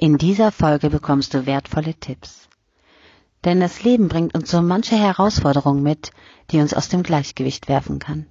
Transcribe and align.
In 0.00 0.16
dieser 0.16 0.52
Folge 0.52 0.90
bekommst 0.90 1.34
du 1.34 1.44
wertvolle 1.44 1.92
Tipps. 1.92 2.48
Denn 3.44 3.58
das 3.58 3.82
Leben 3.82 4.06
bringt 4.06 4.32
uns 4.32 4.48
so 4.48 4.62
manche 4.62 4.96
Herausforderung 4.96 5.82
mit, 5.82 6.12
die 6.52 6.60
uns 6.60 6.72
aus 6.72 6.88
dem 6.88 7.02
Gleichgewicht 7.02 7.68
werfen 7.68 7.98
kann. 7.98 8.26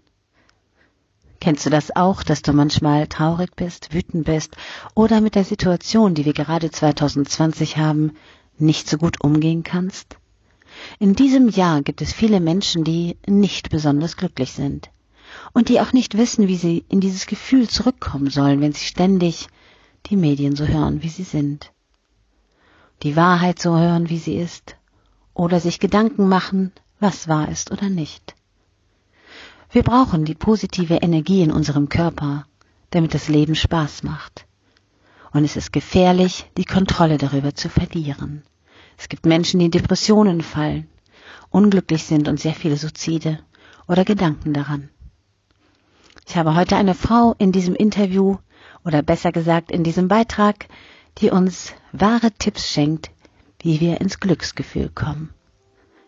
Kennst 1.42 1.66
du 1.66 1.70
das 1.70 1.94
auch, 1.94 2.24
dass 2.24 2.42
du 2.42 2.54
manchmal 2.54 3.08
traurig 3.08 3.54
bist, 3.58 3.94
wütend 3.94 4.24
bist 4.24 4.56
oder 4.96 5.20
mit 5.20 5.36
der 5.36 5.44
Situation, 5.44 6.16
die 6.16 6.24
wir 6.24 6.32
gerade 6.32 6.72
2020 6.72 7.76
haben, 7.76 8.14
nicht 8.58 8.88
so 8.88 8.98
gut 8.98 9.22
umgehen 9.22 9.64
kannst? 9.64 10.16
In 11.00 11.16
diesem 11.16 11.50
Jahr 11.50 11.82
gibt 11.82 12.02
es 12.02 12.14
viele 12.14 12.40
Menschen, 12.40 12.86
die 12.86 13.18
nicht 13.28 13.70
besonders 13.72 14.16
glücklich 14.16 14.54
sind 14.54 14.90
und 15.52 15.68
die 15.68 15.82
auch 15.82 15.92
nicht 15.92 16.18
wissen, 16.18 16.48
wie 16.48 16.56
sie 16.56 16.86
in 16.88 17.02
dieses 17.02 17.26
Gefühl 17.26 17.68
zurückkommen 17.68 18.30
sollen, 18.30 18.62
wenn 18.62 18.72
sie 18.72 18.86
ständig 18.86 19.50
die 20.10 20.16
Medien 20.16 20.56
so 20.56 20.66
hören, 20.66 21.04
wie 21.04 21.10
sie 21.10 21.24
sind, 21.24 21.72
die 23.04 23.16
Wahrheit 23.16 23.60
so 23.60 23.78
hören, 23.78 24.10
wie 24.10 24.18
sie 24.18 24.38
ist, 24.38 24.76
oder 25.34 25.60
sich 25.60 25.80
Gedanken 25.80 26.28
machen, 26.28 26.72
was 27.00 27.28
wahr 27.28 27.50
ist 27.50 27.72
oder 27.72 27.90
nicht. 27.90 28.36
Wir 29.70 29.84
brauchen 29.84 30.26
die 30.26 30.34
positive 30.34 30.96
Energie 30.96 31.44
in 31.44 31.52
unserem 31.52 31.90
Körper, 31.90 32.46
damit 32.90 33.14
das 33.14 33.28
Leben 33.28 33.54
Spaß 33.54 34.04
macht. 34.04 34.48
Und 35.34 35.44
es 35.44 35.58
ist 35.58 35.74
gefährlich, 35.74 36.50
die 36.58 36.66
Kontrolle 36.66 37.18
darüber 37.18 37.54
zu 37.54 37.70
verlieren. 37.70 38.44
Es 38.98 39.10
gibt 39.10 39.26
Menschen, 39.26 39.60
die 39.60 39.66
in 39.66 39.72
Depressionen 39.72 40.42
fallen, 40.42 40.88
unglücklich 41.50 42.04
sind 42.06 42.28
und 42.28 42.40
sehr 42.40 42.54
viele 42.54 42.78
Suizide 42.78 43.40
oder 43.88 44.06
Gedanken 44.06 44.54
daran. 44.54 44.90
Ich 46.28 46.36
habe 46.36 46.56
heute 46.56 46.76
eine 46.78 46.96
Frau 46.96 47.36
in 47.38 47.52
diesem 47.52 47.76
Interview, 47.76 48.38
oder 48.88 49.04
besser 49.04 49.32
gesagt 49.32 49.70
in 49.70 49.84
diesem 49.84 50.08
Beitrag, 50.08 50.68
die 51.20 51.30
uns 51.30 51.74
wahre 51.92 52.32
Tipps 52.32 52.72
schenkt, 52.72 53.12
wie 53.62 53.82
wir 53.82 54.00
ins 54.02 54.20
Glücksgefühl 54.20 54.90
kommen. 54.90 55.30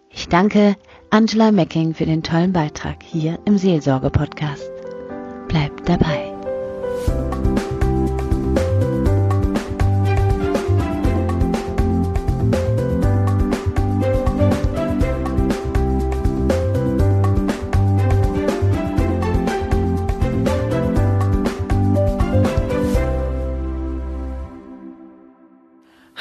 Ich 0.09 0.29
danke 0.29 0.75
Angela 1.11 1.51
Mecking 1.51 1.93
für 1.93 2.05
den 2.05 2.23
tollen 2.23 2.53
Beitrag 2.53 3.03
hier 3.03 3.37
im 3.45 3.57
Seelsorge-Podcast. 3.57 4.71
Bleibt 5.47 5.87
dabei. 5.87 6.28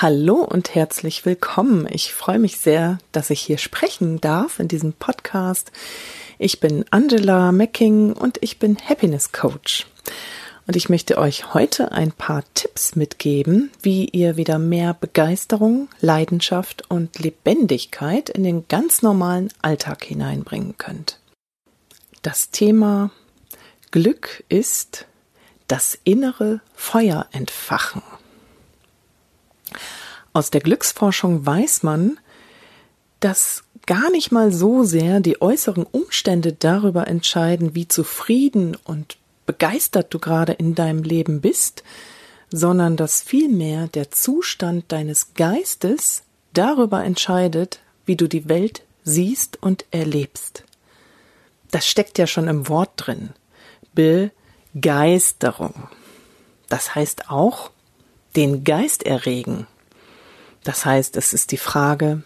Hallo 0.01 0.35
und 0.45 0.77
herzlich 0.77 1.27
willkommen. 1.27 1.89
Ich 1.91 2.15
freue 2.15 2.39
mich 2.39 2.59
sehr, 2.59 2.99
dass 3.11 3.31
ich 3.31 3.41
hier 3.41 3.59
sprechen 3.59 4.21
darf 4.21 4.61
in 4.61 4.69
diesem 4.69 4.93
Podcast. 4.93 5.73
Ich 6.39 6.61
bin 6.61 6.85
Angela 6.93 7.51
Mecking 7.51 8.13
und 8.13 8.39
ich 8.41 8.61
bin 8.61 8.77
Happiness 8.89 9.33
Coach. 9.33 9.89
Und 10.69 10.77
ich 10.77 10.89
möchte 10.89 11.19
euch 11.19 11.53
heute 11.53 11.91
ein 11.91 12.13
paar 12.13 12.45
Tipps 12.55 12.95
mitgeben, 12.95 13.73
wie 13.83 14.05
ihr 14.05 14.37
wieder 14.37 14.61
mehr 14.61 14.95
Begeisterung, 14.95 15.89
Leidenschaft 16.01 16.89
und 16.89 17.19
Lebendigkeit 17.19 18.31
in 18.31 18.45
den 18.45 18.69
ganz 18.69 19.03
normalen 19.03 19.49
Alltag 19.63 20.05
hineinbringen 20.05 20.77
könnt. 20.79 21.19
Das 22.23 22.51
Thema 22.51 23.11
Glück 23.91 24.45
ist 24.49 25.07
das 25.67 25.99
innere 26.05 26.61
Feuer 26.77 27.27
entfachen. 27.33 28.01
Aus 30.33 30.51
der 30.51 30.61
Glücksforschung 30.61 31.45
weiß 31.45 31.83
man, 31.83 32.19
dass 33.21 33.65
gar 33.87 34.11
nicht 34.11 34.31
mal 34.31 34.53
so 34.53 34.85
sehr 34.85 35.21
die 35.21 35.41
äußeren 35.41 35.85
Umstände 35.85 36.53
darüber 36.53 37.09
entscheiden, 37.09 37.75
wie 37.75 37.89
zufrieden 37.89 38.77
und 38.85 39.17
begeistert 39.47 40.13
du 40.13 40.19
gerade 40.19 40.53
in 40.53 40.75
deinem 40.75 41.03
Leben 41.03 41.41
bist, 41.41 41.83
sondern 42.51 42.97
dass 42.97 43.23
vielmehr 43.23 43.89
der 43.89 44.11
Zustand 44.11 44.93
deines 44.93 45.35
Geistes 45.35 46.23
darüber 46.53 47.03
entscheidet, 47.03 47.81
wie 48.05 48.17
du 48.17 48.29
die 48.29 48.49
Welt 48.49 48.83
siehst 49.05 49.63
und 49.63 49.87
erlebst. 49.91 50.65
Das 51.71 51.87
steckt 51.87 52.19
ja 52.19 52.27
schon 52.27 52.49
im 52.49 52.69
Wort 52.69 52.93
drin. 52.97 53.31
Begeisterung. 53.95 55.89
Das 56.69 56.95
heißt 56.95 57.31
auch 57.31 57.71
den 58.39 58.63
Geist 58.63 59.03
erregen. 59.03 59.67
Das 60.63 60.85
heißt, 60.87 61.17
es 61.17 61.33
ist 61.33 61.51
die 61.51 61.57
Frage, 61.57 62.23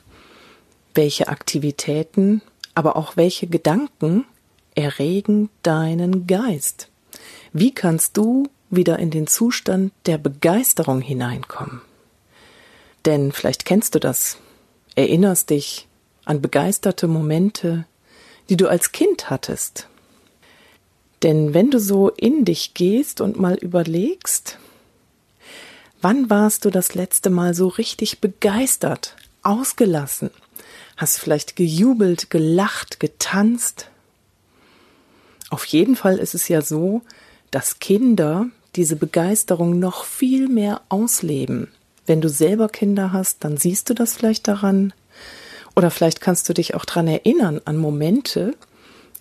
welche 0.94 1.28
Aktivitäten, 1.28 2.42
aber 2.74 2.96
auch 2.96 3.16
welche 3.16 3.46
Gedanken 3.46 4.26
erregen 4.74 5.48
deinen 5.62 6.26
Geist. 6.26 6.90
Wie 7.54 7.72
kannst 7.72 8.18
du 8.18 8.50
wieder 8.68 8.98
in 8.98 9.10
den 9.10 9.26
Zustand 9.26 9.94
der 10.04 10.18
Begeisterung 10.18 11.00
hineinkommen? 11.00 11.80
Denn 13.06 13.32
vielleicht 13.32 13.64
kennst 13.64 13.94
du 13.94 13.98
das, 13.98 14.36
erinnerst 14.94 15.48
dich 15.48 15.88
an 16.26 16.42
begeisterte 16.42 17.08
Momente, 17.08 17.86
die 18.50 18.58
du 18.58 18.68
als 18.68 18.92
Kind 18.92 19.30
hattest. 19.30 19.88
Denn 21.22 21.54
wenn 21.54 21.70
du 21.70 21.80
so 21.80 22.10
in 22.10 22.44
dich 22.44 22.74
gehst 22.74 23.22
und 23.22 23.40
mal 23.40 23.54
überlegst, 23.54 24.58
Wann 26.02 26.28
warst 26.28 26.64
du 26.64 26.70
das 26.70 26.96
letzte 26.96 27.30
Mal 27.30 27.54
so 27.54 27.68
richtig 27.68 28.20
begeistert, 28.20 29.14
ausgelassen? 29.44 30.30
Hast 30.96 31.20
vielleicht 31.20 31.54
gejubelt, 31.54 32.28
gelacht, 32.28 32.98
getanzt? 32.98 33.86
Auf 35.48 35.64
jeden 35.66 35.94
Fall 35.94 36.18
ist 36.18 36.34
es 36.34 36.48
ja 36.48 36.60
so, 36.60 37.02
dass 37.52 37.78
Kinder 37.78 38.46
diese 38.74 38.96
Begeisterung 38.96 39.78
noch 39.78 40.04
viel 40.04 40.48
mehr 40.48 40.80
ausleben. 40.88 41.68
Wenn 42.04 42.20
du 42.20 42.28
selber 42.28 42.69
Kinder 42.69 43.12
hast, 43.12 43.44
dann 43.44 43.56
siehst 43.56 43.88
du 43.88 43.94
das 43.94 44.14
vielleicht 44.14 44.48
daran. 44.48 44.92
Oder 45.76 45.92
vielleicht 45.92 46.20
kannst 46.20 46.48
du 46.48 46.52
dich 46.52 46.74
auch 46.74 46.84
daran 46.84 47.06
erinnern 47.06 47.60
an 47.64 47.76
Momente, 47.76 48.56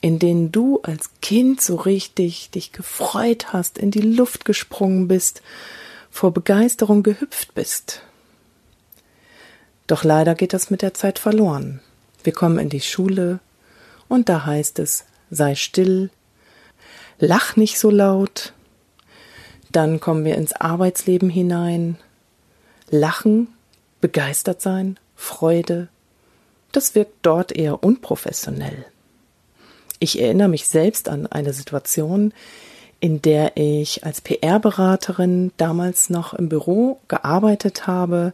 in 0.01 0.17
denen 0.17 0.51
du 0.51 0.79
als 0.81 1.11
Kind 1.21 1.61
so 1.61 1.75
richtig 1.75 2.49
dich 2.49 2.71
gefreut 2.71 3.53
hast, 3.53 3.77
in 3.77 3.91
die 3.91 4.01
Luft 4.01 4.45
gesprungen 4.45 5.07
bist 5.07 5.43
vor 6.11 6.31
Begeisterung 6.31 7.01
gehüpft 7.01 7.55
bist. 7.55 8.03
Doch 9.87 10.03
leider 10.03 10.35
geht 10.35 10.53
das 10.53 10.69
mit 10.69 10.83
der 10.83 10.93
Zeit 10.93 11.17
verloren. 11.17 11.79
Wir 12.23 12.33
kommen 12.33 12.59
in 12.59 12.69
die 12.69 12.81
Schule 12.81 13.39
und 14.07 14.29
da 14.29 14.45
heißt 14.45 14.77
es, 14.79 15.05
sei 15.31 15.55
still, 15.55 16.11
lach 17.17 17.55
nicht 17.55 17.79
so 17.79 17.89
laut. 17.89 18.53
Dann 19.71 19.99
kommen 19.99 20.25
wir 20.25 20.35
ins 20.35 20.53
Arbeitsleben 20.53 21.29
hinein. 21.29 21.97
Lachen, 22.89 23.47
begeistert 24.01 24.61
sein, 24.61 24.99
Freude, 25.15 25.87
das 26.71 26.95
wirkt 26.95 27.17
dort 27.21 27.51
eher 27.51 27.83
unprofessionell. 27.83 28.85
Ich 29.99 30.19
erinnere 30.19 30.47
mich 30.47 30.67
selbst 30.67 31.09
an 31.09 31.27
eine 31.27 31.53
Situation, 31.53 32.33
in 33.01 33.21
der 33.21 33.57
ich 33.57 34.05
als 34.05 34.21
PR-Beraterin 34.21 35.51
damals 35.57 36.09
noch 36.09 36.33
im 36.33 36.47
Büro 36.47 37.01
gearbeitet 37.07 37.87
habe. 37.87 38.31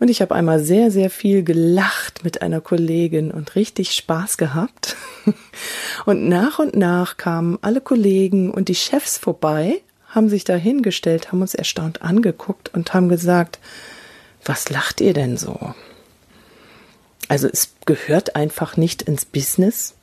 Und 0.00 0.08
ich 0.08 0.22
habe 0.22 0.34
einmal 0.34 0.58
sehr, 0.64 0.90
sehr 0.90 1.10
viel 1.10 1.44
gelacht 1.44 2.24
mit 2.24 2.40
einer 2.40 2.62
Kollegin 2.62 3.30
und 3.30 3.54
richtig 3.54 3.92
Spaß 3.92 4.38
gehabt. 4.38 4.96
Und 6.06 6.28
nach 6.28 6.58
und 6.58 6.74
nach 6.74 7.18
kamen 7.18 7.58
alle 7.60 7.82
Kollegen 7.82 8.50
und 8.50 8.68
die 8.68 8.74
Chefs 8.74 9.18
vorbei, 9.18 9.82
haben 10.06 10.30
sich 10.30 10.44
da 10.44 10.56
hingestellt, 10.56 11.30
haben 11.30 11.42
uns 11.42 11.54
erstaunt 11.54 12.00
angeguckt 12.00 12.72
und 12.72 12.94
haben 12.94 13.10
gesagt, 13.10 13.58
was 14.44 14.70
lacht 14.70 15.02
ihr 15.02 15.12
denn 15.12 15.36
so? 15.36 15.74
Also 17.28 17.48
es 17.48 17.74
gehört 17.84 18.34
einfach 18.34 18.78
nicht 18.78 19.02
ins 19.02 19.26
Business 19.26 19.94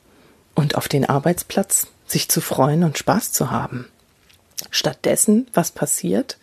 und 0.54 0.76
auf 0.76 0.86
den 0.86 1.04
Arbeitsplatz 1.04 1.88
sich 2.10 2.28
zu 2.28 2.40
freuen 2.40 2.84
und 2.84 2.98
Spaß 2.98 3.32
zu 3.32 3.50
haben. 3.50 3.86
Stattdessen, 4.70 5.46
was 5.52 5.70
passiert? 5.70 6.38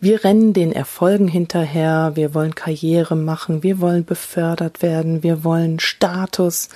Wir 0.00 0.22
rennen 0.22 0.52
den 0.52 0.70
Erfolgen 0.72 1.26
hinterher, 1.26 2.12
wir 2.14 2.32
wollen 2.32 2.54
Karriere 2.54 3.16
machen, 3.16 3.64
wir 3.64 3.80
wollen 3.80 4.04
befördert 4.04 4.80
werden, 4.80 5.24
wir 5.24 5.42
wollen 5.42 5.80
Status 5.80 6.68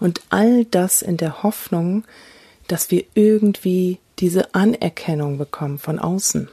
und 0.00 0.22
all 0.30 0.64
das 0.64 1.02
in 1.02 1.18
der 1.18 1.42
Hoffnung, 1.42 2.04
dass 2.68 2.90
wir 2.90 3.04
irgendwie 3.12 3.98
diese 4.18 4.54
Anerkennung 4.54 5.36
bekommen 5.36 5.78
von 5.78 5.98
außen. 5.98 6.48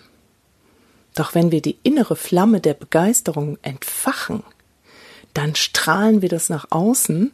Doch 1.16 1.36
wenn 1.36 1.52
wir 1.52 1.62
die 1.62 1.78
innere 1.84 2.18
Flamme 2.18 2.60
der 2.60 2.74
Begeisterung 2.74 3.58
entfachen, 3.62 4.44
dann 5.34 5.56
strahlen 5.56 6.22
wir 6.22 6.30
das 6.30 6.50
nach 6.50 6.68
außen 6.70 7.32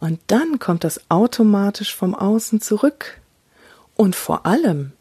und 0.00 0.20
dann 0.28 0.58
kommt 0.58 0.84
das 0.84 1.00
automatisch 1.08 1.94
vom 1.94 2.14
Außen 2.14 2.60
zurück. 2.60 3.20
Und 3.96 4.14
vor 4.14 4.46
allem, 4.46 4.92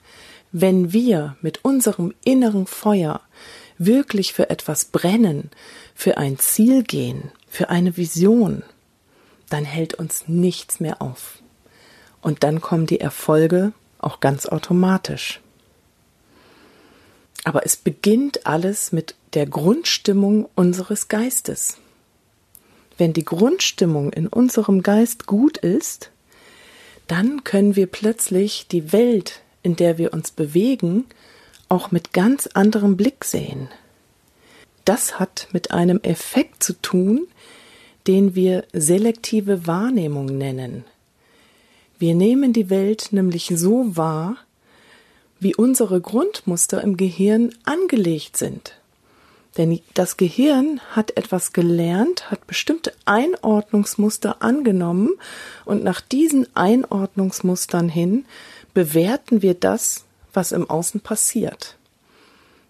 wenn 0.51 0.91
wir 0.91 1.35
mit 1.41 1.63
unserem 1.63 2.13
inneren 2.23 2.65
Feuer 2.65 3.21
wirklich 3.77 4.33
für 4.33 4.49
etwas 4.49 4.85
brennen, 4.85 5.51
für 5.93 6.17
ein 6.17 6.39
Ziel 6.39 6.83
gehen, 6.83 7.31
für 7.47 7.69
eine 7.69 7.95
Vision, 7.95 8.63
dann 9.49 9.65
hält 9.65 9.93
uns 9.93 10.27
nichts 10.27 10.79
mehr 10.79 11.01
auf. 11.01 11.39
Und 12.21 12.43
dann 12.43 12.59
kommen 12.59 12.87
die 12.87 12.99
Erfolge 12.99 13.73
auch 13.99 14.19
ganz 14.19 14.47
automatisch. 14.47 15.41
Aber 17.43 17.65
es 17.65 17.77
beginnt 17.77 18.45
alles 18.45 18.91
mit 18.91 19.15
der 19.33 19.45
Grundstimmung 19.45 20.49
unseres 20.55 21.07
Geistes. 21.07 21.77
Wenn 22.97 23.13
die 23.13 23.25
Grundstimmung 23.25 24.11
in 24.11 24.27
unserem 24.27 24.81
Geist 24.81 25.27
gut 25.27 25.57
ist, 25.57 26.11
dann 27.07 27.43
können 27.43 27.75
wir 27.75 27.87
plötzlich 27.87 28.67
die 28.67 28.91
Welt, 28.91 29.41
in 29.63 29.75
der 29.75 29.97
wir 29.97 30.13
uns 30.13 30.31
bewegen, 30.31 31.05
auch 31.69 31.91
mit 31.91 32.13
ganz 32.13 32.47
anderem 32.47 32.97
Blick 32.97 33.23
sehen. 33.23 33.69
Das 34.85 35.19
hat 35.19 35.47
mit 35.51 35.71
einem 35.71 35.99
Effekt 36.01 36.63
zu 36.63 36.73
tun, 36.73 37.27
den 38.07 38.35
wir 38.35 38.63
selektive 38.73 39.67
Wahrnehmung 39.67 40.25
nennen. 40.25 40.85
Wir 41.99 42.15
nehmen 42.15 42.53
die 42.53 42.69
Welt 42.69 43.09
nämlich 43.11 43.51
so 43.55 43.97
wahr, 43.97 44.37
wie 45.39 45.55
unsere 45.55 45.99
Grundmuster 46.01 46.81
im 46.81 46.97
Gehirn 46.97 47.53
angelegt 47.65 48.37
sind. 48.37 48.79
Denn 49.57 49.81
das 49.95 50.17
Gehirn 50.17 50.79
hat 50.91 51.17
etwas 51.17 51.51
gelernt, 51.51 52.29
hat 52.29 52.45
bestimmte 52.45 52.93
Einordnungsmuster 53.05 54.41
angenommen 54.41 55.11
und 55.65 55.83
nach 55.83 55.99
diesen 55.99 56.47
Einordnungsmustern 56.55 57.89
hin 57.89 58.25
bewerten 58.75 59.41
wir 59.41 59.55
das, 59.55 60.05
was 60.33 60.51
im 60.51 60.69
Außen 60.69 61.01
passiert. 61.01 61.75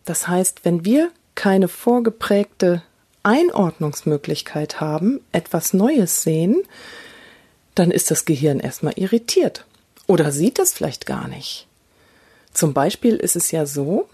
Das 0.06 0.30
heißt, 0.30 0.64
wenn 0.64 0.86
wir 0.86 1.12
keine 1.36 1.68
vorgeprägte 1.68 2.82
Einordnungsmöglichkeit 3.24 4.80
haben, 4.80 5.20
etwas 5.34 5.74
Neues 5.74 6.24
sehen, 6.24 6.64
dann 7.76 7.92
ist 7.92 8.10
das 8.10 8.24
Gehirn 8.24 8.62
erstmal 8.62 8.94
irritiert 8.96 9.66
oder 10.08 10.32
sieht 10.32 10.60
es 10.60 10.72
vielleicht 10.72 11.06
gar 11.06 11.28
nicht. 11.28 11.68
Zum 12.54 12.74
Beispiel 12.74 13.18
ist 13.18 13.36
es 13.36 13.52
ja 13.52 13.66
so, 13.66 14.08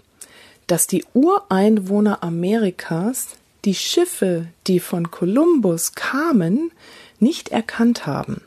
dass 0.66 0.86
die 0.86 1.04
Ureinwohner 1.12 2.22
Amerikas 2.22 3.28
die 3.64 3.74
Schiffe, 3.74 4.46
die 4.66 4.80
von 4.80 5.10
Kolumbus 5.10 5.92
kamen, 5.92 6.70
nicht 7.18 7.50
erkannt 7.50 8.06
haben. 8.06 8.42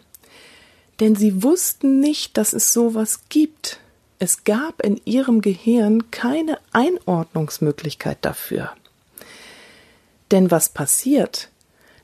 Denn 1.00 1.16
sie 1.16 1.44
wussten 1.44 2.00
nicht, 2.00 2.38
dass 2.38 2.54
es 2.54 2.74
sowas 2.74 3.22
gibt. 3.30 3.80
Es 4.20 4.44
gab 4.44 4.82
in 4.82 5.00
ihrem 5.06 5.42
Gehirn 5.42 6.10
keine 6.12 6.60
Einordnungsmöglichkeit 6.72 8.18
dafür. 8.22 8.72
Denn 10.32 10.50
was 10.52 10.70
passiert? 10.70 11.50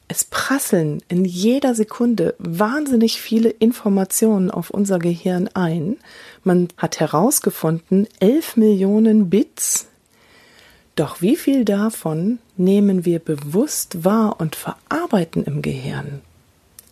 Es 0.07 0.24
prasseln 0.24 1.01
in 1.07 1.25
jeder 1.25 1.74
Sekunde 1.74 2.36
wahnsinnig 2.38 3.19
viele 3.21 3.50
Informationen 3.50 4.51
auf 4.51 4.69
unser 4.69 5.00
Gehirn 5.00 5.50
ein. 5.54 5.98
Man 6.44 6.68
hat 6.77 7.00
herausgefunden, 7.00 8.07
elf 8.19 8.56
Millionen 8.57 9.30
Bits 9.30 9.88
doch 10.95 11.21
wie 11.21 11.35
viel 11.35 11.65
davon 11.65 12.39
nehmen 12.55 13.05
wir 13.05 13.19
bewusst 13.19 14.05
wahr 14.05 14.39
und 14.39 14.55
verarbeiten 14.55 15.43
im 15.43 15.61
Gehirn? 15.61 16.21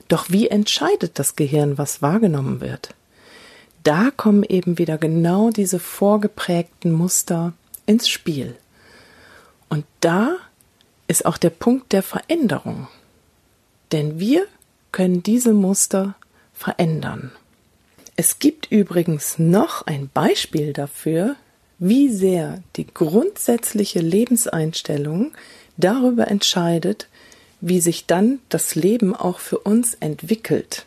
Doch 0.08 0.31
wie 0.31 0.48
entscheidet 0.48 1.19
das 1.19 1.36
Gehirn, 1.36 1.76
was 1.76 2.00
wahrgenommen 2.00 2.60
wird? 2.60 2.94
Da 3.84 4.10
kommen 4.10 4.42
eben 4.42 4.78
wieder 4.78 4.98
genau 4.98 5.50
diese 5.50 5.78
vorgeprägten 5.78 6.92
Muster 6.92 7.52
ins 7.86 8.08
Spiel. 8.08 8.56
Und 9.69 9.84
da 10.00 10.36
ist 11.06 11.26
auch 11.26 11.38
der 11.38 11.50
Punkt 11.50 11.92
der 11.92 12.02
Veränderung. 12.02 12.88
Denn 13.92 14.19
wir 14.19 14.46
können 14.90 15.22
diese 15.22 15.52
Muster 15.52 16.14
verändern. 16.52 17.31
Es 18.16 18.38
gibt 18.38 18.70
übrigens 18.70 19.38
noch 19.38 19.86
ein 19.86 20.08
Beispiel 20.12 20.72
dafür, 20.72 21.36
wie 21.78 22.08
sehr 22.08 22.62
die 22.76 22.86
grundsätzliche 22.86 24.00
Lebenseinstellung 24.00 25.32
darüber 25.76 26.28
entscheidet, 26.28 27.08
wie 27.60 27.81
sich 27.81 28.06
dann 28.06 28.38
das 28.48 28.75
Leben 28.75 29.14
auch 29.14 29.40
für 29.40 29.58
uns 29.58 29.94
entwickelt. 29.94 30.86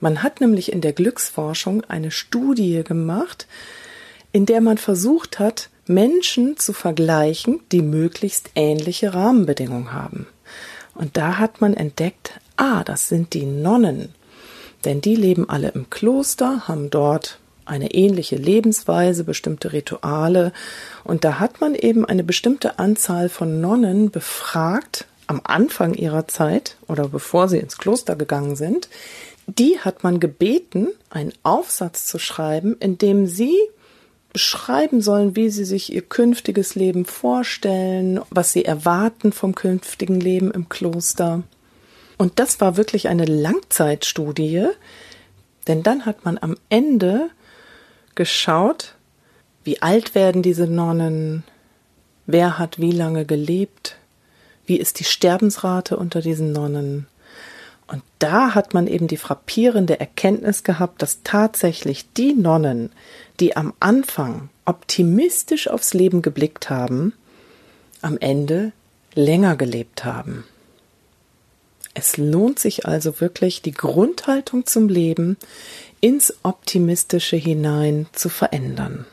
Man 0.00 0.22
hat 0.22 0.40
nämlich 0.40 0.72
in 0.72 0.80
der 0.80 0.92
Glücksforschung 0.92 1.84
eine 1.84 2.10
Studie 2.10 2.82
gemacht, 2.84 3.46
in 4.32 4.46
der 4.46 4.60
man 4.60 4.78
versucht 4.78 5.38
hat, 5.38 5.68
Menschen 5.86 6.56
zu 6.56 6.72
vergleichen, 6.72 7.60
die 7.72 7.82
möglichst 7.82 8.50
ähnliche 8.54 9.12
Rahmenbedingungen 9.12 9.92
haben. 9.92 10.26
Und 10.94 11.16
da 11.16 11.38
hat 11.38 11.60
man 11.60 11.74
entdeckt, 11.74 12.40
ah, 12.56 12.84
das 12.84 13.08
sind 13.08 13.34
die 13.34 13.46
Nonnen. 13.46 14.14
Denn 14.84 15.00
die 15.00 15.16
leben 15.16 15.48
alle 15.48 15.68
im 15.68 15.90
Kloster, 15.90 16.68
haben 16.68 16.90
dort 16.90 17.38
eine 17.66 17.92
ähnliche 17.94 18.36
Lebensweise, 18.36 19.24
bestimmte 19.24 19.72
Rituale. 19.72 20.52
Und 21.04 21.24
da 21.24 21.38
hat 21.38 21.60
man 21.60 21.74
eben 21.74 22.04
eine 22.04 22.24
bestimmte 22.24 22.78
Anzahl 22.78 23.28
von 23.28 23.60
Nonnen 23.60 24.10
befragt 24.10 25.06
am 25.26 25.40
Anfang 25.44 25.94
ihrer 25.94 26.26
Zeit 26.26 26.76
oder 26.88 27.06
bevor 27.08 27.48
sie 27.48 27.58
ins 27.58 27.78
Kloster 27.78 28.16
gegangen 28.16 28.56
sind, 28.56 28.88
die 29.58 29.78
hat 29.78 30.02
man 30.04 30.20
gebeten, 30.20 30.88
einen 31.08 31.32
Aufsatz 31.42 32.06
zu 32.06 32.18
schreiben, 32.18 32.76
in 32.78 32.98
dem 32.98 33.26
sie 33.26 33.56
beschreiben 34.32 35.00
sollen, 35.00 35.34
wie 35.34 35.50
sie 35.50 35.64
sich 35.64 35.92
ihr 35.92 36.02
künftiges 36.02 36.74
Leben 36.74 37.04
vorstellen, 37.04 38.20
was 38.30 38.52
sie 38.52 38.64
erwarten 38.64 39.32
vom 39.32 39.54
künftigen 39.54 40.20
Leben 40.20 40.50
im 40.50 40.68
Kloster. 40.68 41.42
Und 42.16 42.38
das 42.38 42.60
war 42.60 42.76
wirklich 42.76 43.08
eine 43.08 43.24
Langzeitstudie, 43.24 44.66
denn 45.66 45.82
dann 45.82 46.06
hat 46.06 46.24
man 46.24 46.38
am 46.38 46.56
Ende 46.68 47.30
geschaut, 48.14 48.94
wie 49.64 49.82
alt 49.82 50.14
werden 50.14 50.42
diese 50.42 50.66
Nonnen, 50.66 51.44
wer 52.26 52.58
hat 52.58 52.78
wie 52.78 52.92
lange 52.92 53.24
gelebt, 53.24 53.96
wie 54.66 54.76
ist 54.76 55.00
die 55.00 55.04
Sterbensrate 55.04 55.96
unter 55.96 56.20
diesen 56.20 56.52
Nonnen, 56.52 57.06
und 57.90 58.02
da 58.20 58.54
hat 58.54 58.72
man 58.72 58.86
eben 58.86 59.08
die 59.08 59.16
frappierende 59.16 59.98
Erkenntnis 59.98 60.62
gehabt, 60.62 61.02
dass 61.02 61.24
tatsächlich 61.24 62.12
die 62.12 62.34
Nonnen, 62.34 62.92
die 63.40 63.56
am 63.56 63.74
Anfang 63.80 64.48
optimistisch 64.64 65.66
aufs 65.66 65.92
Leben 65.92 66.22
geblickt 66.22 66.70
haben, 66.70 67.14
am 68.00 68.16
Ende 68.18 68.70
länger 69.14 69.56
gelebt 69.56 70.04
haben. 70.04 70.44
Es 71.92 72.16
lohnt 72.16 72.60
sich 72.60 72.86
also 72.86 73.20
wirklich, 73.20 73.60
die 73.60 73.72
Grundhaltung 73.72 74.66
zum 74.66 74.88
Leben 74.88 75.36
ins 76.00 76.32
Optimistische 76.44 77.36
hinein 77.36 78.06
zu 78.12 78.28
verändern. 78.28 79.04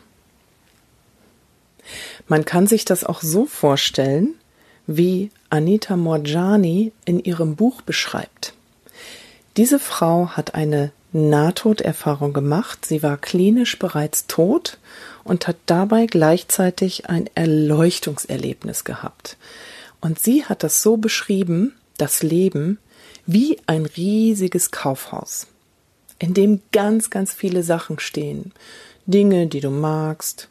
Man 2.27 2.45
kann 2.45 2.67
sich 2.67 2.85
das 2.85 3.03
auch 3.03 3.23
so 3.23 3.47
vorstellen, 3.47 4.35
wie 4.85 5.31
Anita 5.49 5.97
Morjani 5.97 6.91
in 7.05 7.19
ihrem 7.19 7.55
Buch 7.55 7.81
beschreibt. 7.81 8.53
Diese 9.57 9.79
Frau 9.79 10.29
hat 10.29 10.53
eine 10.53 10.91
Nahtoderfahrung 11.13 12.31
gemacht. 12.31 12.85
Sie 12.85 13.01
war 13.01 13.17
klinisch 13.17 13.79
bereits 13.79 14.27
tot 14.27 14.77
und 15.23 15.47
hat 15.47 15.57
dabei 15.65 16.05
gleichzeitig 16.05 17.09
ein 17.09 17.27
Erleuchtungserlebnis 17.33 18.83
gehabt. 18.83 19.37
Und 19.99 20.19
sie 20.19 20.45
hat 20.45 20.61
das 20.61 20.83
so 20.83 20.97
beschrieben, 20.97 21.73
das 21.97 22.21
Leben, 22.21 22.77
wie 23.25 23.57
ein 23.65 23.85
riesiges 23.85 24.69
Kaufhaus, 24.69 25.47
in 26.19 26.35
dem 26.35 26.61
ganz, 26.71 27.09
ganz 27.09 27.33
viele 27.33 27.63
Sachen 27.63 27.99
stehen. 27.99 28.53
Dinge, 29.07 29.47
die 29.47 29.59
du 29.59 29.71
magst, 29.71 30.49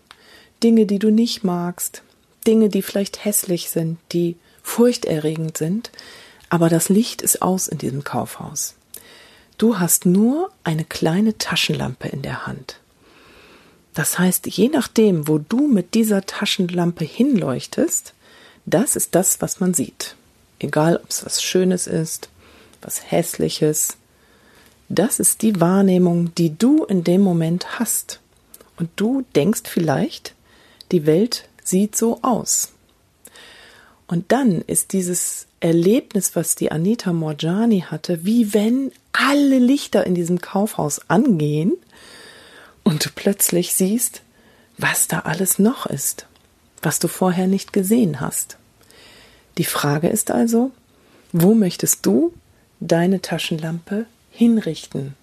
Dinge, 0.64 0.84
die 0.84 0.98
du 0.98 1.10
nicht 1.10 1.44
magst, 1.44 2.02
Dinge, 2.46 2.68
die 2.68 2.82
vielleicht 2.82 3.24
hässlich 3.24 3.70
sind, 3.70 3.98
die 4.12 4.36
furchterregend 4.62 5.56
sind, 5.56 5.92
aber 6.48 6.68
das 6.68 6.88
Licht 6.88 7.22
ist 7.22 7.40
aus 7.40 7.68
in 7.68 7.78
diesem 7.78 8.02
Kaufhaus. 8.02 8.75
Du 9.58 9.78
hast 9.78 10.06
nur 10.06 10.50
eine 10.64 10.84
kleine 10.84 11.38
Taschenlampe 11.38 12.08
in 12.08 12.22
der 12.22 12.46
Hand. 12.46 12.80
Das 13.94 14.18
heißt, 14.18 14.46
je 14.46 14.68
nachdem, 14.68 15.26
wo 15.26 15.38
du 15.38 15.66
mit 15.66 15.94
dieser 15.94 16.26
Taschenlampe 16.26 17.04
hinleuchtest, 17.04 18.12
das 18.66 18.96
ist 18.96 19.14
das, 19.14 19.40
was 19.40 19.60
man 19.60 19.72
sieht. 19.72 20.16
Egal, 20.58 20.96
ob 20.96 21.08
es 21.08 21.24
was 21.24 21.42
Schönes 21.42 21.86
ist, 21.86 22.28
was 22.82 23.10
Hässliches, 23.10 23.96
Das 24.88 25.18
ist 25.18 25.42
die 25.42 25.60
Wahrnehmung, 25.60 26.32
die 26.36 26.56
du 26.56 26.84
in 26.84 27.02
dem 27.02 27.20
Moment 27.20 27.78
hast. 27.78 28.20
Und 28.76 28.90
du 28.96 29.24
denkst 29.34 29.62
vielleicht, 29.64 30.34
die 30.92 31.06
Welt 31.06 31.48
sieht 31.64 31.96
so 31.96 32.20
aus. 32.22 32.72
Und 34.06 34.30
dann 34.30 34.62
ist 34.62 34.92
dieses 34.92 35.46
Erlebnis, 35.58 36.36
was 36.36 36.54
die 36.54 36.70
Anita 36.70 37.12
Morjani 37.12 37.80
hatte, 37.80 38.24
wie 38.24 38.54
wenn 38.54 38.92
alle 39.18 39.58
Lichter 39.58 40.06
in 40.06 40.14
diesem 40.14 40.40
Kaufhaus 40.40 41.00
angehen 41.08 41.72
und 42.84 43.04
du 43.04 43.10
plötzlich 43.14 43.74
siehst, 43.74 44.22
was 44.78 45.08
da 45.08 45.20
alles 45.20 45.58
noch 45.58 45.86
ist, 45.86 46.26
was 46.82 46.98
du 46.98 47.08
vorher 47.08 47.46
nicht 47.46 47.72
gesehen 47.72 48.20
hast. 48.20 48.58
Die 49.58 49.64
Frage 49.64 50.08
ist 50.08 50.30
also, 50.30 50.70
wo 51.32 51.54
möchtest 51.54 52.04
du 52.04 52.32
deine 52.80 53.22
Taschenlampe 53.22 54.06
hinrichten? 54.30 55.14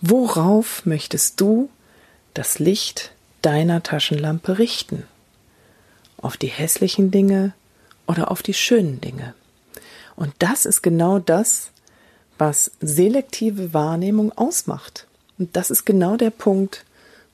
Worauf 0.00 0.86
möchtest 0.86 1.40
du 1.40 1.68
das 2.34 2.60
Licht 2.60 3.12
deiner 3.42 3.82
Taschenlampe 3.82 4.58
richten? 4.58 5.04
Auf 6.16 6.36
die 6.36 6.46
hässlichen 6.46 7.10
Dinge 7.10 7.52
oder 8.06 8.30
auf 8.30 8.42
die 8.42 8.54
schönen 8.54 9.00
Dinge? 9.00 9.34
Und 10.14 10.32
das 10.38 10.64
ist 10.64 10.82
genau 10.82 11.18
das, 11.18 11.72
was 12.38 12.70
selektive 12.80 13.74
Wahrnehmung 13.74 14.32
ausmacht. 14.32 15.06
Und 15.38 15.56
das 15.56 15.70
ist 15.70 15.84
genau 15.84 16.16
der 16.16 16.30
Punkt, 16.30 16.84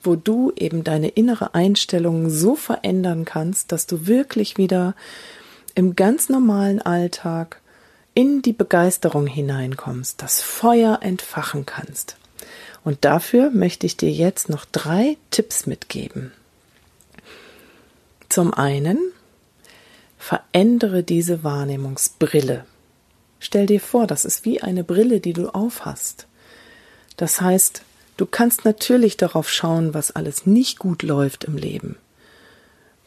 wo 0.03 0.15
du 0.15 0.51
eben 0.55 0.83
deine 0.83 1.09
innere 1.09 1.55
Einstellung 1.55 2.29
so 2.29 2.55
verändern 2.55 3.25
kannst, 3.25 3.71
dass 3.71 3.87
du 3.87 4.07
wirklich 4.07 4.57
wieder 4.57 4.95
im 5.73 5.95
ganz 5.95 6.29
normalen 6.29 6.81
Alltag 6.81 7.61
in 8.13 8.41
die 8.41 8.53
Begeisterung 8.53 9.27
hineinkommst, 9.27 10.21
das 10.21 10.41
Feuer 10.41 10.99
entfachen 11.01 11.65
kannst. 11.65 12.17
Und 12.83 13.03
dafür 13.03 13.49
möchte 13.49 13.85
ich 13.85 13.97
dir 13.97 14.11
jetzt 14.11 14.47
noch 14.47 14.63
drei 14.65 15.17
Tipps 15.31 15.65
mitgeben. 15.65 16.31
Zum 18.29 18.53
einen, 18.53 18.99
verändere 20.17 21.03
diese 21.03 21.43
Wahrnehmungsbrille. 21.43 22.65
Stell 23.45 23.67
dir 23.67 23.79
vor, 23.79 24.07
das 24.07 24.25
ist 24.25 24.43
wie 24.45 24.61
eine 24.61 24.83
Brille, 24.83 25.19
die 25.19 25.33
du 25.33 25.49
aufhast. 25.49 26.25
Das 27.15 27.41
heißt, 27.41 27.83
du 28.17 28.25
kannst 28.25 28.65
natürlich 28.65 29.17
darauf 29.17 29.49
schauen, 29.49 29.93
was 29.93 30.11
alles 30.11 30.45
nicht 30.45 30.79
gut 30.79 31.03
läuft 31.03 31.43
im 31.43 31.55
Leben, 31.55 31.97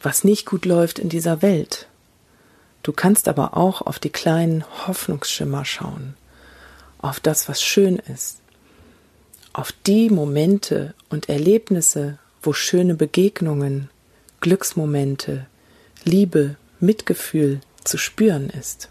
was 0.01 0.23
nicht 0.23 0.45
gut 0.45 0.65
läuft 0.65 0.97
in 0.97 1.09
dieser 1.09 1.41
Welt, 1.41 1.89
Du 2.83 2.93
kannst 2.93 3.27
aber 3.27 3.57
auch 3.57 3.81
auf 3.81 3.99
die 3.99 4.09
kleinen 4.09 4.63
Hoffnungsschimmer 4.87 5.65
schauen, 5.65 6.15
auf 6.99 7.19
das, 7.19 7.49
was 7.49 7.61
schön 7.61 7.97
ist, 7.97 8.37
auf 9.53 9.73
die 9.85 10.09
Momente 10.09 10.93
und 11.09 11.27
Erlebnisse, 11.27 12.17
wo 12.41 12.53
schöne 12.53 12.95
Begegnungen, 12.95 13.89
Glücksmomente, 14.39 15.45
Liebe, 16.05 16.55
Mitgefühl 16.79 17.59
zu 17.83 17.97
spüren 17.97 18.49
ist. 18.49 18.89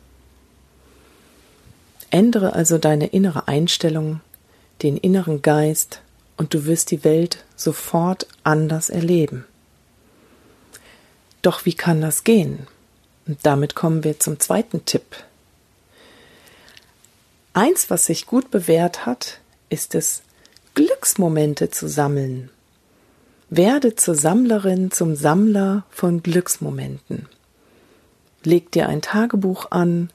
Ändere 2.10 2.54
also 2.54 2.78
deine 2.78 3.08
innere 3.08 3.48
Einstellung, 3.48 4.20
den 4.82 4.96
inneren 4.96 5.42
Geist, 5.42 6.00
und 6.36 6.54
du 6.54 6.64
wirst 6.66 6.90
die 6.90 7.04
Welt 7.04 7.44
sofort 7.56 8.26
anders 8.44 8.90
erleben. 8.90 9.44
Doch 11.42 11.64
wie 11.64 11.74
kann 11.74 12.00
das 12.00 12.24
gehen? 12.24 12.66
Und 13.26 13.38
damit 13.42 13.74
kommen 13.74 14.04
wir 14.04 14.18
zum 14.20 14.40
zweiten 14.40 14.84
Tipp. 14.84 15.16
Eins, 17.52 17.90
was 17.90 18.06
sich 18.06 18.26
gut 18.26 18.50
bewährt 18.50 19.04
hat, 19.04 19.40
ist 19.68 19.94
es, 19.94 20.22
Glücksmomente 20.74 21.70
zu 21.70 21.88
sammeln. 21.88 22.50
Werde 23.50 23.96
zur 23.96 24.14
Sammlerin, 24.14 24.90
zum 24.90 25.16
Sammler 25.16 25.84
von 25.90 26.22
Glücksmomenten. 26.22 27.26
Leg 28.44 28.70
dir 28.70 28.88
ein 28.88 29.02
Tagebuch 29.02 29.70
an 29.70 30.10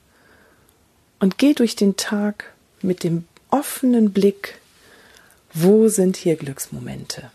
und 1.24 1.38
geh 1.38 1.54
durch 1.54 1.74
den 1.74 1.96
Tag 1.96 2.52
mit 2.82 3.02
dem 3.02 3.24
offenen 3.48 4.12
Blick, 4.12 4.60
wo 5.54 5.88
sind 5.88 6.18
hier 6.18 6.36
Glücksmomente. 6.36 7.30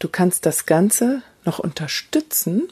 Du 0.00 0.08
kannst 0.08 0.44
das 0.44 0.66
Ganze 0.66 1.22
noch 1.44 1.60
unterstützen, 1.60 2.68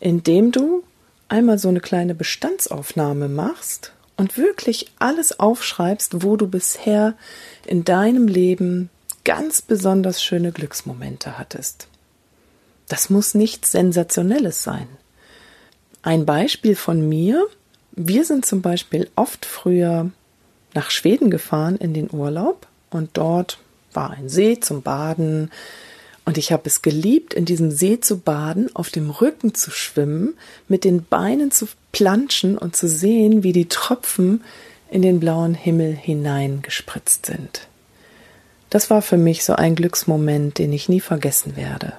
indem 0.00 0.50
du 0.50 0.82
einmal 1.28 1.56
so 1.56 1.68
eine 1.68 1.78
kleine 1.78 2.16
Bestandsaufnahme 2.16 3.28
machst 3.28 3.92
und 4.16 4.36
wirklich 4.36 4.90
alles 4.98 5.38
aufschreibst, 5.38 6.24
wo 6.24 6.36
du 6.36 6.48
bisher 6.48 7.14
in 7.64 7.84
deinem 7.84 8.26
Leben 8.26 8.90
ganz 9.22 9.62
besonders 9.62 10.20
schöne 10.20 10.50
Glücksmomente 10.50 11.38
hattest. 11.38 11.86
Das 12.88 13.08
muss 13.08 13.34
nichts 13.34 13.70
Sensationelles 13.70 14.64
sein. 14.64 14.88
Ein 16.02 16.26
Beispiel 16.26 16.74
von 16.74 17.08
mir. 17.08 17.46
Wir 17.92 18.24
sind 18.24 18.46
zum 18.46 18.62
Beispiel 18.62 19.08
oft 19.16 19.44
früher 19.44 20.10
nach 20.74 20.90
Schweden 20.90 21.30
gefahren 21.30 21.76
in 21.76 21.94
den 21.94 22.10
Urlaub 22.12 22.66
und 22.90 23.10
dort 23.14 23.58
war 23.92 24.10
ein 24.10 24.28
See 24.28 24.58
zum 24.58 24.82
Baden, 24.82 25.50
und 26.24 26.38
ich 26.38 26.52
habe 26.52 26.62
es 26.66 26.82
geliebt, 26.82 27.34
in 27.34 27.44
diesem 27.44 27.70
See 27.70 27.98
zu 27.98 28.18
baden, 28.18 28.70
auf 28.74 28.90
dem 28.90 29.10
Rücken 29.10 29.54
zu 29.54 29.70
schwimmen, 29.70 30.34
mit 30.68 30.84
den 30.84 31.04
Beinen 31.04 31.50
zu 31.50 31.66
planschen 31.90 32.56
und 32.56 32.76
zu 32.76 32.88
sehen, 32.88 33.42
wie 33.42 33.52
die 33.52 33.68
Tropfen 33.68 34.44
in 34.90 35.02
den 35.02 35.18
blauen 35.18 35.54
Himmel 35.54 35.92
hineingespritzt 35.94 37.26
sind. 37.26 37.66
Das 38.70 38.88
war 38.88 39.02
für 39.02 39.16
mich 39.16 39.44
so 39.44 39.54
ein 39.54 39.74
Glücksmoment, 39.74 40.58
den 40.58 40.72
ich 40.72 40.88
nie 40.88 41.00
vergessen 41.00 41.56
werde. 41.56 41.94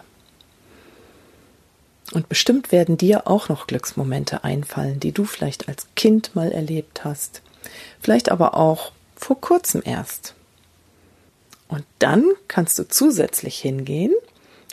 Und 2.13 2.29
bestimmt 2.29 2.71
werden 2.71 2.95
dir 2.95 3.27
auch 3.27 3.49
noch 3.49 3.65
Glücksmomente 3.65 4.43
einfallen, 4.43 4.99
die 4.99 5.11
du 5.11 5.25
vielleicht 5.25 5.67
als 5.67 5.87
Kind 5.95 6.35
mal 6.35 6.51
erlebt 6.51 7.03
hast, 7.03 7.41
vielleicht 7.99 8.31
aber 8.31 8.55
auch 8.55 8.91
vor 9.15 9.41
kurzem 9.41 9.81
erst. 9.83 10.35
Und 11.67 11.83
dann 11.97 12.25
kannst 12.47 12.77
du 12.77 12.87
zusätzlich 12.87 13.57
hingehen 13.57 14.13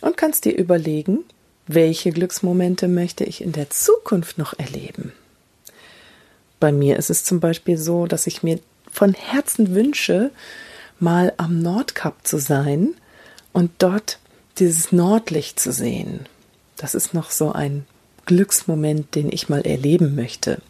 und 0.03 0.19
kannst 0.19 0.45
dir 0.45 0.55
überlegen, 0.55 1.25
welche 1.67 2.11
Glücksmomente 2.11 2.89
möchte 2.89 3.25
ich 3.25 3.41
in 3.41 3.53
der 3.53 3.71
Zukunft 3.71 4.37
noch 4.37 4.59
erleben. 4.59 5.15
Bei 6.59 6.73
mir 6.73 6.99
ist 6.99 7.09
es 7.09 7.25
zum 7.25 7.41
Beispiel 7.41 7.79
so, 7.79 8.07
dass 8.07 8.27
ich 8.27 8.43
mir 8.43 8.61
von 8.93 9.15
Herzen 9.15 9.75
wünsche, 9.75 10.31
mal 10.99 11.33
am 11.39 11.63
Nordkap 11.63 12.27
zu 12.27 12.37
sein 12.37 12.95
und 13.55 13.71
dort 13.79 14.19
dieses 14.59 14.93
Nordlicht 14.93 15.59
zu 15.59 15.73
sehen. 15.73 16.27
Das 16.81 16.95
ist 16.95 17.13
noch 17.13 17.31
so 17.31 17.53
ein 17.53 17.85
Glücksmoment, 18.25 19.15
den 19.15 19.31
ich 19.31 19.51
mal 19.51 19.61
erleben 19.67 20.15
möchte. 20.15 20.63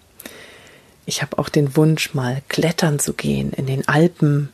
Ich 1.06 1.22
habe 1.22 1.38
auch 1.38 1.48
den 1.48 1.76
Wunsch, 1.76 2.14
mal 2.14 2.42
klettern 2.48 2.98
zu 2.98 3.12
gehen 3.12 3.52
in 3.52 3.66
den 3.66 3.86
Alpen 3.86 4.48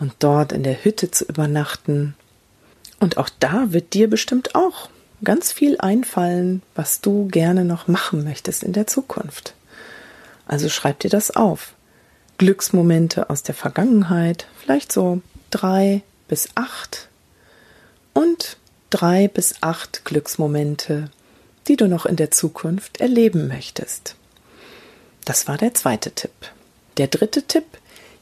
und 0.00 0.14
dort 0.18 0.50
in 0.50 0.64
der 0.64 0.84
Hütte 0.84 1.12
zu 1.12 1.24
übernachten. 1.24 2.16
Und 2.98 3.18
auch 3.18 3.28
da 3.38 3.72
wird 3.72 3.94
dir 3.94 4.10
bestimmt 4.10 4.56
auch 4.56 4.88
ganz 5.22 5.52
viel 5.52 5.78
einfallen, 5.78 6.60
was 6.74 7.00
du 7.02 7.28
gerne 7.28 7.64
noch 7.64 7.86
machen 7.86 8.24
möchtest 8.24 8.64
in 8.64 8.72
der 8.72 8.88
Zukunft. 8.88 9.54
Also 10.44 10.68
schreib 10.68 10.98
dir 10.98 11.10
das 11.10 11.36
auf. 11.36 11.74
Glücksmomente 12.36 13.30
aus 13.30 13.44
der 13.44 13.54
Vergangenheit, 13.54 14.48
vielleicht 14.58 14.90
so 14.90 15.20
drei 15.50 16.02
bis 16.26 16.48
acht 16.56 17.08
und 18.12 18.56
drei 18.90 19.28
bis 19.28 19.54
acht 19.62 20.04
Glücksmomente, 20.04 21.10
die 21.68 21.76
du 21.76 21.88
noch 21.88 22.06
in 22.06 22.16
der 22.16 22.30
Zukunft 22.30 23.00
erleben 23.00 23.48
möchtest. 23.48 24.16
Das 25.24 25.48
war 25.48 25.58
der 25.58 25.74
zweite 25.74 26.12
Tipp. 26.12 26.32
Der 26.96 27.08
dritte 27.08 27.42
Tipp 27.42 27.64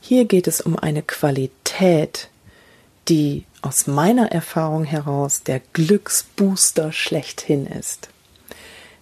hier 0.06 0.26
geht 0.26 0.46
es 0.48 0.60
um 0.60 0.78
eine 0.78 1.02
Qualität, 1.02 2.28
die 3.08 3.44
aus 3.62 3.86
meiner 3.86 4.30
Erfahrung 4.32 4.84
heraus 4.84 5.42
der 5.42 5.62
Glücksbooster 5.72 6.92
schlechthin 6.92 7.66
ist, 7.66 8.10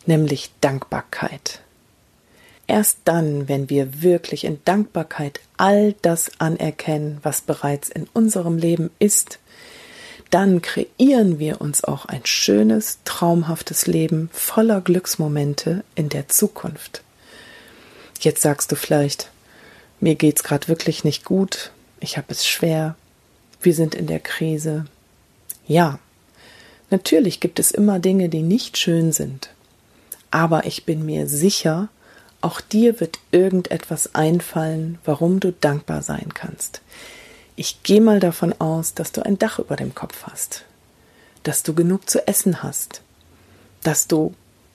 nämlich 0.06 0.52
Dankbarkeit. 0.60 1.60
Erst 2.68 2.98
dann, 3.04 3.48
wenn 3.48 3.68
wir 3.68 4.02
wirklich 4.02 4.44
in 4.44 4.60
Dankbarkeit 4.64 5.40
all 5.56 5.96
das 6.02 6.30
anerkennen, 6.38 7.18
was 7.24 7.40
bereits 7.40 7.88
in 7.88 8.06
unserem 8.12 8.56
Leben 8.56 8.90
ist, 9.00 9.40
dann 10.32 10.62
kreieren 10.62 11.38
wir 11.38 11.60
uns 11.60 11.84
auch 11.84 12.06
ein 12.06 12.24
schönes, 12.24 12.98
traumhaftes 13.04 13.86
Leben 13.86 14.30
voller 14.32 14.80
Glücksmomente 14.80 15.84
in 15.94 16.08
der 16.08 16.28
Zukunft. 16.28 17.02
Jetzt 18.18 18.40
sagst 18.40 18.72
du 18.72 18.76
vielleicht, 18.76 19.30
mir 20.00 20.14
geht's 20.14 20.42
gerade 20.42 20.68
wirklich 20.68 21.04
nicht 21.04 21.26
gut, 21.26 21.70
ich 22.00 22.16
habe 22.16 22.28
es 22.30 22.46
schwer, 22.46 22.96
wir 23.60 23.74
sind 23.74 23.94
in 23.94 24.06
der 24.06 24.20
Krise. 24.20 24.86
Ja, 25.66 25.98
natürlich 26.88 27.40
gibt 27.40 27.58
es 27.58 27.70
immer 27.70 27.98
Dinge, 27.98 28.30
die 28.30 28.42
nicht 28.42 28.78
schön 28.78 29.12
sind, 29.12 29.50
aber 30.30 30.64
ich 30.64 30.86
bin 30.86 31.04
mir 31.04 31.28
sicher, 31.28 31.90
auch 32.40 32.62
dir 32.62 33.00
wird 33.00 33.18
irgendetwas 33.32 34.14
einfallen, 34.14 34.98
warum 35.04 35.40
du 35.40 35.52
dankbar 35.52 36.00
sein 36.02 36.32
kannst. 36.32 36.80
Ich 37.56 37.82
gehe 37.82 38.00
mal 38.00 38.20
davon 38.20 38.54
aus, 38.60 38.94
dass 38.94 39.12
du 39.12 39.24
ein 39.24 39.38
Dach 39.38 39.58
über 39.58 39.76
dem 39.76 39.94
Kopf 39.94 40.24
hast, 40.24 40.64
dass 41.42 41.62
du 41.62 41.74
genug 41.74 42.08
zu 42.08 42.26
essen 42.26 42.62
hast, 42.62 43.02
dass 43.82 44.06
du 44.06 44.34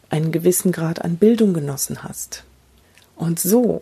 einen 0.10 0.32
gewissen 0.32 0.72
Grad 0.72 1.02
an 1.02 1.18
Bildung 1.18 1.54
genossen 1.54 2.04
hast. 2.04 2.44
Und 3.16 3.40
so 3.40 3.82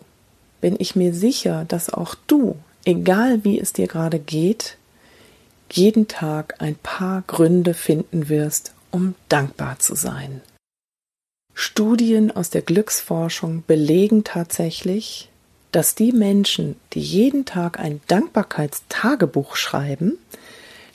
bin 0.60 0.76
ich 0.78 0.96
mir 0.96 1.14
sicher, 1.14 1.64
dass 1.66 1.90
auch 1.90 2.14
du, 2.26 2.56
egal 2.84 3.44
wie 3.44 3.60
es 3.60 3.72
dir 3.72 3.86
gerade 3.86 4.18
geht, 4.18 4.78
jeden 5.70 6.08
Tag 6.08 6.60
ein 6.60 6.76
paar 6.76 7.22
Gründe 7.26 7.74
finden 7.74 8.28
wirst, 8.28 8.72
um 8.90 9.14
dankbar 9.28 9.78
zu 9.78 9.94
sein. 9.94 10.40
Studien 11.54 12.30
aus 12.30 12.50
der 12.50 12.62
Glücksforschung 12.62 13.64
belegen 13.66 14.24
tatsächlich, 14.24 15.30
dass 15.76 15.94
die 15.94 16.12
Menschen, 16.12 16.76
die 16.94 17.00
jeden 17.00 17.44
Tag 17.44 17.78
ein 17.78 18.00
Dankbarkeitstagebuch 18.06 19.56
schreiben, 19.56 20.16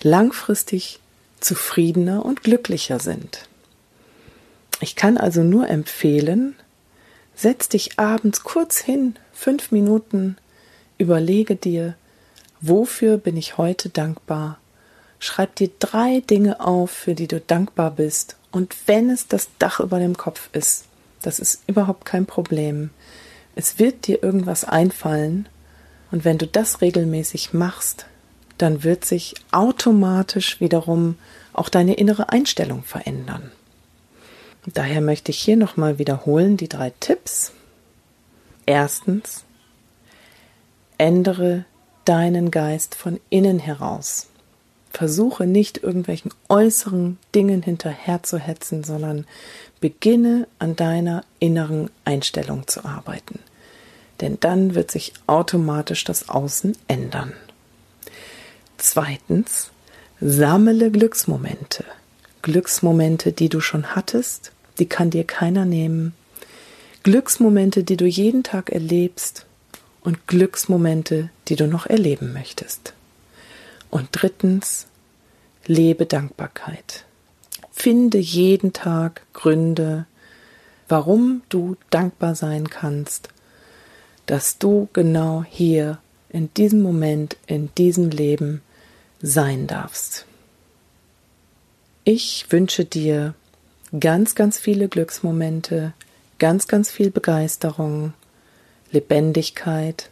langfristig 0.02 1.00
zufriedener 1.40 2.26
und 2.26 2.42
glücklicher 2.42 3.00
sind. 3.00 3.48
Ich 4.80 4.96
kann 4.96 5.18
also 5.18 5.44
nur 5.44 5.70
empfehlen, 5.70 6.56
setz 7.36 7.70
dich 7.70 8.00
abends 8.00 8.42
kurz 8.42 8.80
hin, 8.80 9.18
fünf 9.32 9.72
Minuten, 9.72 10.38
überlege 10.98 11.56
dir, 11.56 11.96
wofür 12.60 13.18
bin 13.18 13.38
ich 13.38 13.60
heute 13.60 13.90
dankbar 13.90 14.58
Schreib 15.24 15.56
dir 15.56 15.70
drei 15.78 16.22
Dinge 16.22 16.60
auf, 16.62 16.90
für 16.90 17.14
die 17.14 17.28
du 17.28 17.40
dankbar 17.40 17.92
bist. 17.92 18.38
Und 18.52 18.76
wenn 18.88 19.12
es 19.12 19.28
das 19.28 19.50
Dach 19.60 19.80
über 19.80 20.00
dem 20.00 20.18
Kopf 20.18 20.50
ist, 20.52 20.86
das 21.22 21.38
ist 21.38 21.62
überhaupt 21.68 22.06
kein 22.06 22.26
Problem. 22.26 22.90
Es 23.62 23.78
wird 23.78 24.08
dir 24.08 24.24
irgendwas 24.24 24.64
einfallen. 24.64 25.48
Und 26.10 26.26
wenn 26.26 26.40
du 26.40 26.48
das 26.48 26.82
regelmäßig 26.82 27.54
machst, 27.54 28.08
dann 28.58 28.84
wird 28.84 29.06
sich 29.06 29.36
automatisch 29.52 30.60
wiederum 30.60 31.16
auch 31.54 31.70
deine 31.70 31.94
innere 31.94 32.30
Einstellung 32.30 32.82
verändern. 32.82 33.52
Daher 34.66 35.00
möchte 35.00 35.30
ich 35.30 35.38
hier 35.38 35.58
nochmal 35.58 36.00
wiederholen 36.00 36.58
die 36.58 36.70
drei 36.70 36.92
Tipps. 37.02 37.52
Erstens, 38.66 39.44
ändere 40.98 41.66
deinen 42.06 42.50
Geist 42.50 42.96
von 42.96 43.20
innen 43.30 43.60
heraus. 43.60 44.26
Versuche 44.90 45.46
nicht 45.46 45.84
irgendwelchen 45.84 46.34
äußeren 46.50 47.20
Dingen 47.36 47.62
hinterherzuhetzen, 47.62 48.84
sondern 48.84 49.28
beginne 49.82 50.48
an 50.58 50.76
deiner 50.76 51.24
inneren 51.38 51.92
Einstellung 52.06 52.66
zu 52.66 52.86
arbeiten. 52.86 53.38
Denn 54.22 54.38
dann 54.40 54.76
wird 54.76 54.92
sich 54.92 55.14
automatisch 55.28 56.04
das 56.04 56.30
Außen 56.30 56.78
ändern. 56.88 57.34
Zweitens, 58.78 59.72
sammle 60.20 60.92
Glücksmomente. 60.92 61.86
Glücksmomente, 62.42 63.32
die 63.32 63.50
du 63.50 63.60
schon 63.60 63.96
hattest, 63.96 64.52
die 64.80 64.86
kann 64.86 65.10
dir 65.10 65.24
keiner 65.24 65.66
nehmen. 65.66 66.14
Glücksmomente, 67.04 67.84
die 67.84 67.98
du 67.98 68.06
jeden 68.06 68.44
Tag 68.44 68.70
erlebst 68.72 69.46
und 70.02 70.28
Glücksmomente, 70.28 71.30
die 71.48 71.56
du 71.56 71.68
noch 71.68 71.88
erleben 71.88 72.34
möchtest. 72.34 72.94
Und 73.90 74.10
drittens, 74.12 74.88
lebe 75.66 76.06
Dankbarkeit. 76.06 77.06
Finde 77.72 78.18
jeden 78.18 78.74
Tag 78.74 79.24
Gründe, 79.34 80.06
warum 80.88 81.42
du 81.50 81.76
dankbar 81.90 82.36
sein 82.36 82.70
kannst, 82.70 83.30
dass 84.32 84.58
du 84.58 84.88
genau 84.94 85.44
hier 85.46 85.98
in 86.30 86.54
diesem 86.54 86.82
Moment, 86.82 87.36
in 87.48 87.70
diesem 87.76 88.12
Leben 88.12 88.62
sein 89.22 89.68
darfst. 89.68 90.26
Ich 92.06 92.46
wünsche 92.50 92.86
dir 92.86 93.34
ganz, 94.00 94.34
ganz 94.34 94.58
viele 94.58 94.88
Glücksmomente, 94.88 95.92
ganz, 96.40 96.70
ganz 96.70 96.90
viel 96.90 97.12
Begeisterung, 97.12 98.14
Lebendigkeit, 98.90 100.10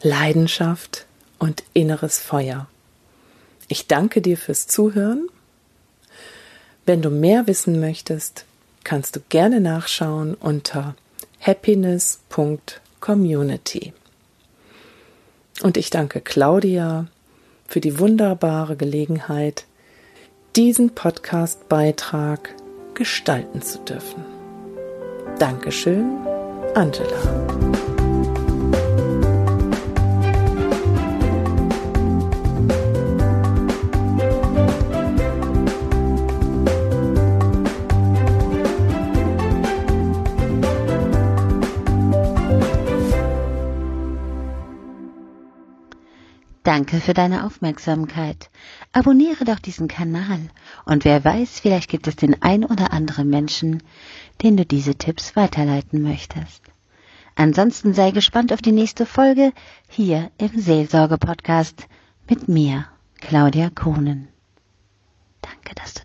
Leidenschaft 0.00 1.04
und 1.38 1.62
inneres 1.74 2.18
Feuer. 2.18 2.66
Ich 3.68 3.86
danke 3.86 4.22
dir 4.22 4.38
fürs 4.38 4.68
Zuhören. 4.68 5.28
Wenn 6.86 7.02
du 7.02 7.10
mehr 7.10 7.46
wissen 7.46 7.78
möchtest, 7.78 8.46
kannst 8.84 9.16
du 9.16 9.20
gerne 9.28 9.60
nachschauen 9.60 10.32
unter 10.34 10.94
happiness.community. 13.00 13.92
Und 15.62 15.76
ich 15.76 15.90
danke 15.90 16.20
Claudia 16.20 17.06
für 17.66 17.80
die 17.80 17.98
wunderbare 17.98 18.76
Gelegenheit, 18.76 19.64
diesen 20.56 20.94
Podcast-Beitrag 20.94 22.54
gestalten 22.94 23.62
zu 23.62 23.78
dürfen. 23.80 24.24
Dankeschön, 25.38 26.16
Angela. 26.74 27.69
Danke 46.70 47.00
für 47.00 47.14
deine 47.14 47.46
Aufmerksamkeit. 47.46 48.48
Abonniere 48.92 49.44
doch 49.44 49.58
diesen 49.58 49.88
Kanal 49.88 50.38
und 50.84 51.04
wer 51.04 51.24
weiß, 51.24 51.58
vielleicht 51.58 51.90
gibt 51.90 52.06
es 52.06 52.14
den 52.14 52.40
ein 52.42 52.64
oder 52.64 52.92
anderen 52.92 53.28
Menschen, 53.28 53.82
den 54.40 54.56
du 54.56 54.64
diese 54.64 54.94
Tipps 54.94 55.34
weiterleiten 55.34 56.00
möchtest. 56.00 56.62
Ansonsten 57.34 57.92
sei 57.92 58.12
gespannt 58.12 58.52
auf 58.52 58.62
die 58.62 58.70
nächste 58.70 59.04
Folge 59.04 59.52
hier 59.88 60.30
im 60.38 60.60
Seelsorge-Podcast 60.60 61.88
mit 62.28 62.46
mir, 62.46 62.86
Claudia 63.20 63.70
Kohnen. 63.70 64.28
Danke, 65.42 65.74
dass 65.74 65.94
du 65.94 66.02